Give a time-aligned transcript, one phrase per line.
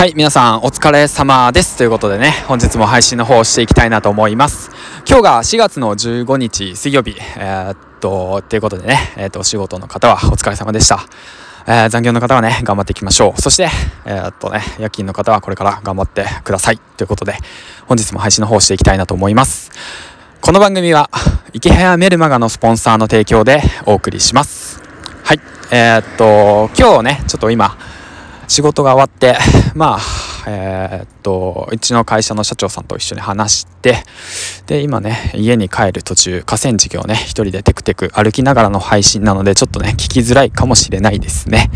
[0.00, 1.76] はい、皆さんお疲れ様です。
[1.76, 4.70] ということでね、本日も配信の方をしていきたいなと思います。
[5.06, 11.00] 今日が4月の15日水曜日、えー、っと、ということでね、えー、っと、お仕事の方はお疲れ様でした。
[11.66, 13.42] えー、残業の方はね、頑張っていきましょう。
[13.42, 13.68] そして、
[14.06, 16.78] えー、っとね、夜勤の方はこれから頑張ってください。
[16.96, 17.34] ということで、
[17.86, 19.70] 本日も配信の方をしていきたいなと思います。
[20.40, 21.10] この番組は、
[21.52, 24.80] 池早メルマガのスポンサーの提供でお送りします。
[25.24, 25.40] はい、
[25.70, 27.76] えー、っと、今日ね、ちょっと今、
[28.50, 29.38] 仕事が終わって、
[29.76, 30.00] まあ、
[30.48, 41.70] えー、っと、うちの会社の社長さんと一緒に話し、で、今ね、家に帰る途中、河川敷をね、一人でテクテク歩きながらの配信なので、ちょっとね、聞きづらいかもしれないですね。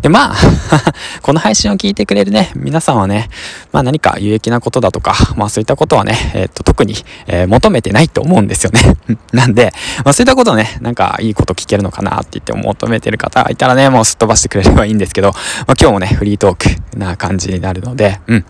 [0.00, 0.36] で、まあ
[1.22, 3.28] この配信を聞いてくれるね、皆さんはね、
[3.72, 6.94] まあ何か有益なことだとか、まあそういったことはね、えー、っと、特に、
[7.26, 8.96] えー、求めてないと思うんですよね。
[9.32, 9.72] なんで、
[10.04, 18.44] まあそういったことをね、なんかいいこと聞けるのかなって言って求めてる方がいたらね、もうすっ飛ばしてくれればいいんですけど、まあ今日もね、フリートークな感じになるので、うん。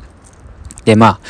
[0.85, 1.21] で、まあ、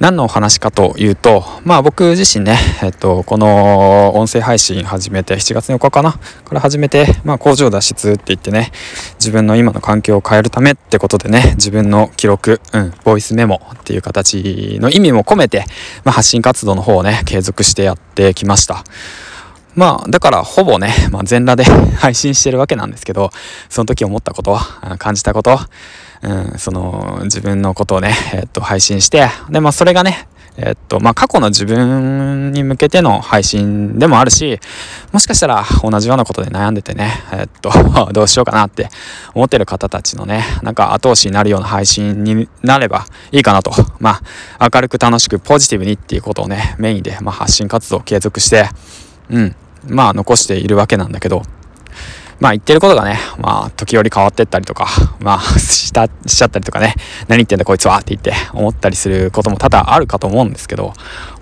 [0.00, 8.72] 何のお話かというと、まあ僕自身ね、えっと、この音声配信始めて、7月4日かなから始めて、まあ工場脱出って言ってね、
[9.18, 15.66] 自分の今の環境を変えるためってことでね、自分の記録、うん、ボイスメモっていう形の意味も込めて、
[16.04, 18.84] まあ発信活動の方をね、継続してやってきました。
[19.74, 21.64] まあ、だからほぼね、まあ、全裸で
[21.96, 23.30] 配信してるわけなんですけど、
[23.68, 24.58] その時思ったこと、
[24.98, 25.60] 感じたこと、
[26.22, 34.60] うん、その自分のことをね、 えっと、配信して、で、まあそれがね、えっと、まあ過去の自分に向けての配信でもあるし、
[35.12, 37.70] もしかしたら同じようなことで悩んでてね、えっと、
[38.12, 38.90] どうしようかなって
[39.34, 43.72] 思ってる方たちのね、なんか後押しになるような配信になればいいかなと。
[43.98, 44.20] ま
[44.58, 48.68] あ、明るく楽しくポジティブにっていうことをね、メインで、まあ、発信活動を継続して、
[49.30, 49.56] うん、
[49.88, 51.42] まあ残しているわけなんだけど、
[52.40, 54.86] まあ言ってることがね、まあ時折変わってったりとか、
[55.20, 56.94] まあした、しちゃったりとかね、
[57.28, 60.94] 何言ってんだこいつはって言って思ったりすることも多々あるかと思うんですけど、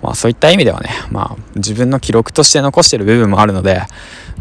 [0.03, 3.81] まあそういった意味ではね、まあ自分の記録として残してる部分もあるので、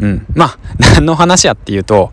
[0.01, 0.59] うん、まあ
[0.95, 2.11] 何の話やっていうと、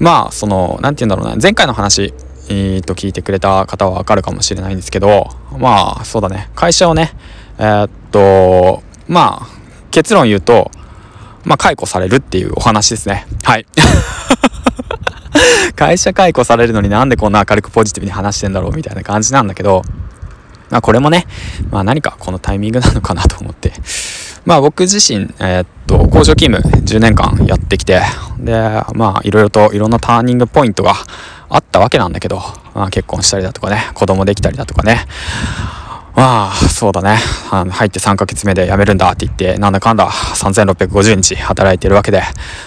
[0.00, 2.14] まあその、なんて言うんだろうな、前回の話、
[2.48, 7.12] えー、と聞いてくれた方はわかるかもしれないんですけど、まあそうだね、会社をね、
[7.58, 9.46] えー、っと、まあ
[9.90, 10.70] 結論言うと、
[11.44, 13.26] まあ、解雇されるっていうお話ですね。
[13.42, 13.66] はい。
[15.76, 19.82] 会社解雇されるのになんでこんな明るくポジティブに話してんだろうみたいな感じなんだけど、
[20.70, 21.26] まあこれもね、
[21.70, 23.72] まあ何かこのタイミングなのかなと思って、
[24.44, 28.00] まあ僕自身、えー、っと、工場勤務10年間やってきて、
[28.38, 28.52] で、
[28.94, 30.94] まあいろいろといろんなターニングポイントが
[31.48, 32.40] あったわけなんだけど、
[32.74, 35.06] まあ結婚したりだとかね、子供できたりだとかね、
[36.16, 37.18] まあ、そうだね。
[37.50, 42.22] あの入って3ヶ月目で辞めるんだって言って、なんだかんだ3650日働いてるわけで、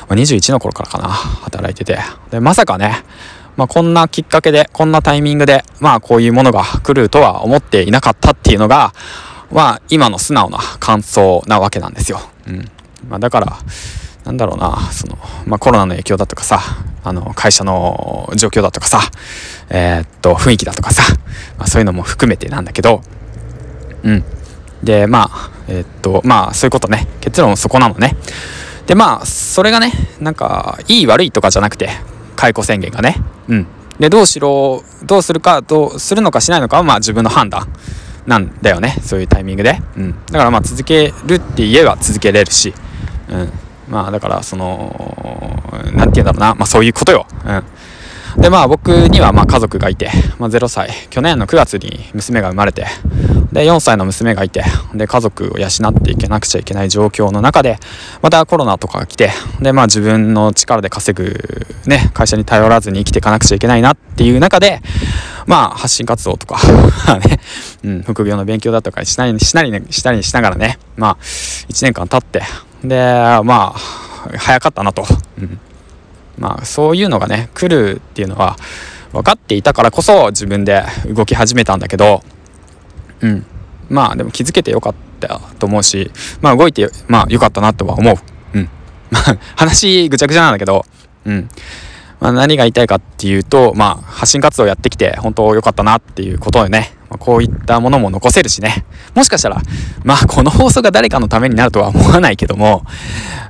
[0.09, 1.97] ま、21の頃からかな、働いてて。
[2.29, 3.03] で、まさかね、
[3.55, 8.93] まあ、こんなきっかけで、こんなタイミングで、まあ、こういうものが来るとは思っていなかったっていうのが、
[9.51, 12.19] まあ、今の素直な感想なわけなんですよ。
[12.47, 12.69] うん。
[13.09, 13.57] まあ、だから、
[14.25, 16.59] なんだろうな、その、まあ、コロナの影響だとかさ、
[17.03, 18.99] あの、会社の状況だとかさ、
[19.69, 21.01] えー、っと、雰囲気だとかさ、
[21.57, 23.01] まあ、そういうのも含めてなんだけど、
[24.03, 24.23] うん。
[24.83, 27.07] で、まあ、えー、っと、まあ、そういうことね。
[27.21, 28.15] 結論そこなのね。
[28.85, 31.89] で、まあ、それがね、なんか、いい悪いとかじゃなくて、
[32.35, 33.17] 解雇宣言がね。
[33.47, 33.67] うん。
[33.99, 37.67] で、どうしろ、どうするか、どうするのかしないのかは、まあ自分の判断
[38.27, 38.95] なんだよね。
[39.01, 39.81] そういうタイミングで。
[39.97, 40.15] うん。
[40.27, 42.73] だからまあ続けるって言えば続けれるし、
[43.29, 43.51] うん。
[43.89, 44.95] まあだから、その、
[45.93, 46.55] なんて言うんだろうな。
[46.55, 47.25] まあそういうことよ。
[48.35, 48.41] うん。
[48.41, 52.85] で、まあ僕にはまあ家族がいて、まあ0歳、去年の9月に娘が生まれて、
[53.51, 54.63] で、4歳の娘がいて、
[54.93, 57.77] で、家族を養っていけなくちゃいけない状況の中で、
[58.21, 59.31] またコロナとかが来て、
[59.61, 64.81] で、まあ自分の力で稼ぐ、ね、会社に頼らずに生きていかなくちゃいけないなっていう中で、
[65.45, 66.57] まあ発信活動とか
[67.19, 67.39] ね、
[67.83, 72.43] うん、副業の勉強だとかしなり、しなり、したりしながらね、まあ1年間経って、
[72.83, 72.97] で、
[73.43, 73.79] まあ、
[74.37, 75.05] 早かったなと。
[75.39, 75.59] うん
[76.37, 78.57] まあそういうのがね来るっていうのは
[79.11, 82.23] 分かっていたからこそ自分で動き始めたんだけど
[83.21, 83.45] うん
[83.89, 86.11] まあでも気づけてよかったと思うし
[86.41, 88.15] まあ動いてまあよかったなとは思う
[88.57, 88.69] うん
[89.11, 90.85] まあ話ぐちゃぐちゃなんだけど
[91.25, 91.49] うん
[92.19, 99.61] まあ、何が言いたいかっていうと、まあ、発信活動やってきて本当良かったなっていうことでね、まあ、こういったものも残せるしね、もしかしたら、
[100.03, 102.83] まあ、この放送が誰かのためになるとは思わないけども、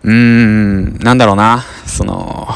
[0.03, 2.47] うーん、なんだろうな、その、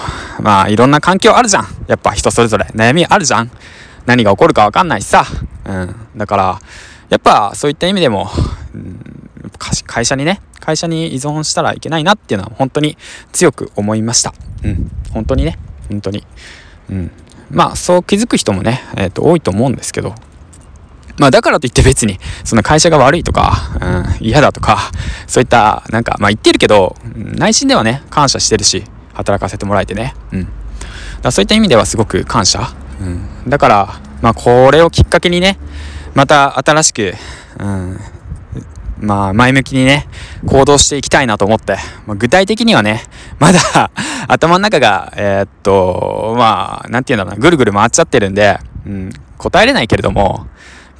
[0.41, 1.65] まあ、いろんな環境あるじゃん。
[1.87, 3.51] やっぱ人それぞれ悩みあるじゃん。
[4.05, 5.25] 何が起こるかわかんないしさ。
[5.65, 5.95] うん。
[6.17, 6.59] だから、
[7.11, 8.29] やっぱそういった意味でも、
[8.73, 9.21] うん、
[9.85, 12.97] 会社にね、会社に依存したらいけないなっていうのは本当に
[13.33, 14.33] 強く思いました。
[14.63, 14.89] うん。
[15.11, 15.59] 本当にね。
[15.89, 16.25] 本当に。
[16.89, 17.11] うん。
[17.51, 20.15] まあそう気づく人もね、えっ、と多いと思うんですけど、
[21.17, 23.51] まあだからといって別に、その会社が悪いとか、
[24.19, 24.91] うん、嫌だとか、
[25.27, 30.15] そういった、なんか、まあ言ってるけど、内心ではね、感謝してるし、働かせてもらえてね。
[30.31, 30.47] うん。
[31.21, 32.73] だそういった意味ではすごく感謝。
[33.01, 33.49] うん。
[33.49, 35.57] だから、まあこれをきっかけにね、
[36.13, 37.13] また新しく、
[37.59, 37.99] うん、
[38.99, 40.07] まあ前向きにね、
[40.45, 43.01] 行動していきたいなと思って、まあ、具体的にはね、
[43.39, 43.91] まだ
[44.27, 50.47] 頭の中が、えー、っと、まあ、なんて言うんだろうな、ぐるぐる回っちゃってるんで、うん、答えれないけれども、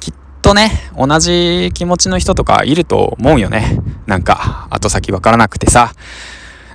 [0.00, 3.78] きっとね、同じ気持ちの人とかいると思うよね。
[4.06, 5.92] なんか、後先わからなくてさ、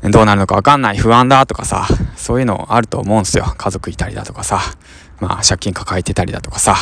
[0.03, 3.53] どうなるのかわかんない、不安だとかさ、そういうのあると思うんすよ。
[3.57, 4.61] 家族いたりだとかさ、
[5.19, 6.75] まあ、借金抱えてたりだとかさ、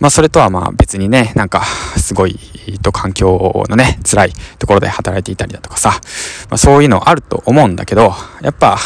[0.00, 1.64] まあ、それとはまあ別にね、なんか、
[1.96, 2.38] すごい、
[2.82, 5.90] と環境のね、辛いところで働いていたりだとかさ、
[6.50, 8.12] まあ、そういうのあると思うんだけど、
[8.42, 8.78] やっぱ、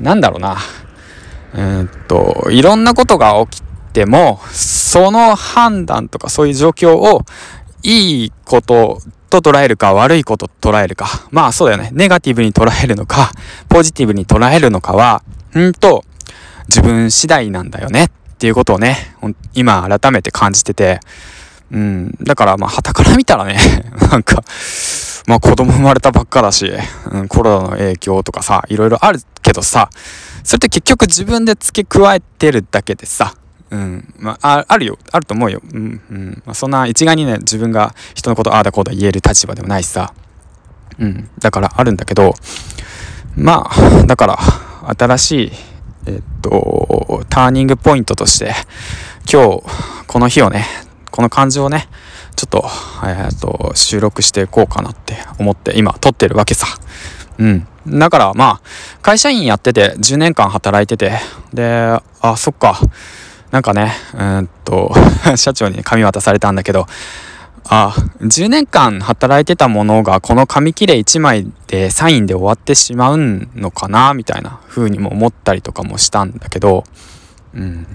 [0.00, 0.56] なんだろうな、
[1.54, 3.62] うんと、いろんなことが起き
[3.92, 7.22] ても、その判断とかそういう状況を
[7.82, 9.00] いいこと
[9.30, 11.06] と捉えるか悪いことと捉えるか。
[11.30, 11.90] まあそうだよね。
[11.92, 13.32] ネガティブに捉えるのか、
[13.68, 15.22] ポジティブに捉えるのかは、
[15.58, 16.04] んと、
[16.68, 18.10] 自分次第なんだよねっ
[18.40, 18.96] っていうことをね、
[19.52, 21.00] 今改めて感じてて、
[21.70, 23.58] うん、だからまあ旗から見たらね、
[24.10, 24.42] なんか、
[25.26, 26.72] まあ子供生まれたばっかだし、
[27.10, 29.90] うん、コロナの影響とかさ、いろいろあるけどさ、
[30.42, 33.34] それって結局自分で付け加えてるだけでさ、
[33.70, 34.14] うん。
[34.18, 34.98] まあ、あるよ。
[35.12, 35.60] あると思うよ。
[35.70, 36.00] うん。
[36.10, 36.42] うん。
[36.46, 40.14] まあ、そんな一概にね、自分が人のことああだこうだ言える立場でもないしさ。
[40.98, 41.28] うん。
[41.38, 42.34] だからあるんだけど、
[43.36, 44.38] まあ、だから、
[44.98, 45.52] 新しい、
[46.06, 48.52] えっと、ターニングポイントとして、
[49.30, 49.62] 今日、
[50.06, 50.64] この日をね、
[51.10, 51.88] この感情をね、
[52.36, 52.64] ちょっと、
[53.04, 56.66] えっと、収録していこうかなって思って今撮ってるわけさ。
[57.38, 57.66] うん。
[57.86, 58.60] だからまあ、
[59.02, 61.18] 会社員やってて10年間働いてて、
[61.52, 62.78] で、あ、そっか。
[63.50, 64.94] なんかね、うんと、
[65.36, 66.86] 社長に紙渡されたんだけど、
[67.64, 76.84] あ、10年間働いてたものがこの紙切れ1枚でサインで終わってしまうのかなみたいな風にも思ったりとかもしたんだけど、
[77.54, 77.86] うん。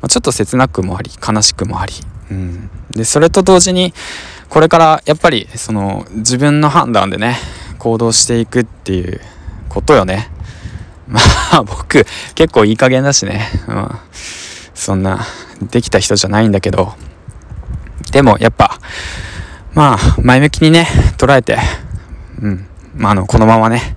[0.00, 1.92] まあ、ちょっと切なくもあり、悲しくもあり、
[2.30, 2.70] うん。
[2.90, 3.92] で、それと同時に、
[4.48, 7.36] これからやっぱりその自分の判断でね、
[7.78, 9.20] 行動していくっていう
[9.68, 10.30] ことよね。
[11.08, 11.20] ま
[11.52, 13.48] あ 僕結構いい加減だしね。
[13.68, 13.90] うん
[14.74, 15.24] そんな
[15.62, 16.94] できた人じゃないんだけど
[18.12, 18.78] でもやっぱ
[19.74, 20.86] まあ前向きにね
[21.18, 21.58] 捉えて
[22.40, 22.66] うん。
[22.96, 23.96] まああのこのままね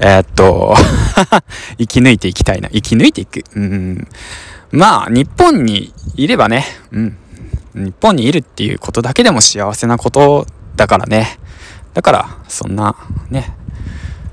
[0.00, 0.74] えー、っと
[1.78, 2.68] 生き抜いていきたいな。
[2.70, 3.44] 生き抜いていく。
[3.54, 4.08] うん。
[4.70, 7.16] まあ日本にいればねうん。
[7.74, 10.46] 日本にいるっていうことだけでも幸せなこと
[10.76, 11.38] だからね。
[11.94, 12.94] だからそんな
[13.30, 13.54] ね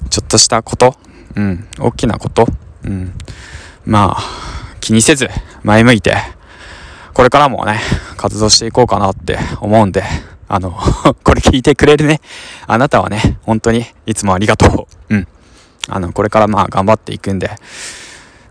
[0.09, 0.95] ちょっとしたこと
[1.35, 1.68] うん。
[1.79, 2.47] 大きなこと
[2.83, 3.13] うん。
[3.85, 4.23] まあ
[4.79, 5.29] 気にせず
[5.63, 6.15] 前向いて、
[7.15, 7.79] これからもね、
[8.17, 10.03] 活動していこうかなって思うんで、
[10.50, 10.71] あの
[11.23, 12.19] これ聞いてくれるね、
[12.67, 15.15] あなたはね、本当にいつもありがとう。
[15.15, 15.27] うん。
[15.88, 17.51] あの、これからまあ頑張っていくんで、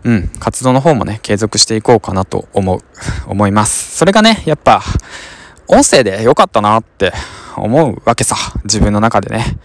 [0.03, 2.79] うん、活動の方もね、継続していこうかなと思う、
[3.29, 3.97] 思います。
[3.97, 4.81] それがね、やっぱ、
[5.67, 7.13] 音声で良かったなって
[7.57, 9.57] 思うわけさ、自分の中でね。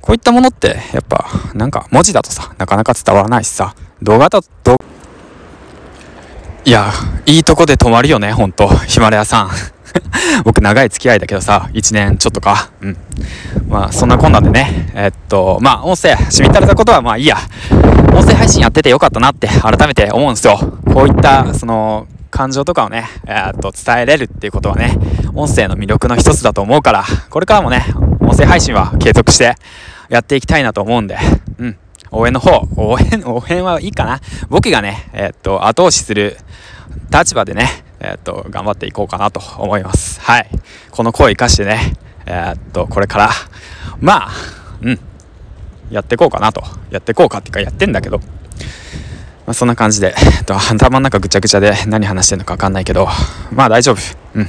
[0.00, 4.80] こういったものって、やっぱ、なんか文字だとさ、なかなか伝わらないしさ、動画だと、
[6.68, 6.92] いや、
[7.24, 8.68] いいとこで泊まるよね、ほんと。
[8.68, 9.50] ヒマラヤさん。
[10.44, 12.68] 僕長い付き合いだけどさ、1年ちょっとか。
[12.82, 12.96] うん。
[13.70, 14.90] まあ、そんなこんなでね。
[14.94, 17.38] えっと、まあ、音声、しみったれたことはまあいいや。
[18.12, 20.58] 音声配信やっててよかったなって改めて思うんですよ。
[20.92, 24.94] こういった、その、感情とかをね、えっと、伝えれるっていうことはね、
[25.34, 27.86] 音声の魅力の一つだと思うから、これからもね、
[28.20, 29.54] 音声配信は継続して
[30.10, 31.16] やっていきたいなと思うんで、
[31.58, 31.78] うん。
[32.10, 34.20] 応援の方、応援、応援はいいかな。
[34.48, 36.36] 僕がね、えー、っと、後押しする
[37.12, 37.68] 立場でね、
[38.00, 40.20] えー、っと、頑張っていこうかなと思います。
[40.20, 40.48] はい。
[40.90, 41.94] この声を生かしてね、
[42.26, 43.30] え、っと、これから、
[44.00, 44.30] まあ、
[44.82, 45.00] うん、
[45.90, 46.62] やっていこうかなと。
[46.90, 53.08] やっていこうかっていうか、やってんだけど、まあ、そんな感じで、えっと、頭の中ぐちゃぐちゃで何話してんのかわかんないけど、
[53.50, 53.98] まあ大丈夫。
[54.34, 54.44] うん。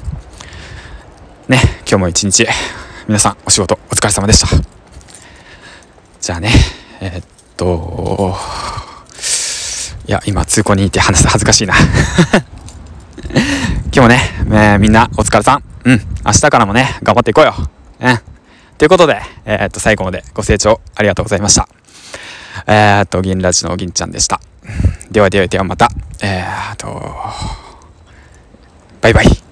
[1.47, 2.45] ね、今日も一日、
[3.07, 4.47] 皆さんお仕事お疲れ様でした。
[6.19, 6.51] じゃあね、
[6.99, 7.25] えー、っ
[7.59, 8.33] と、
[10.07, 11.73] いや、今通行にいて話す恥ずかしいな
[13.91, 15.63] 今日もね、えー、みんなお疲れさん。
[15.83, 16.01] うん。
[16.25, 17.53] 明日からもね、頑張っていこうよ。
[17.99, 18.19] うん。
[18.77, 21.67] ということで、えー、っと、最後までご清聴ありがとうございました。
[22.65, 24.39] えー、っと、銀ラジの銀ちゃんでした。
[25.11, 25.89] ではではではまた、
[26.21, 27.13] えー、っと、
[29.01, 29.48] バイバイ。